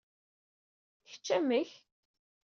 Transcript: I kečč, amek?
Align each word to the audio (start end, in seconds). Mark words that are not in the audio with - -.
I 1.03 1.03
kečč, 1.11 1.27
amek? 1.37 1.69